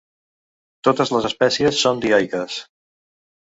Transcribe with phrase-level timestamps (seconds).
[0.87, 2.59] Totes les espècies són dioiques.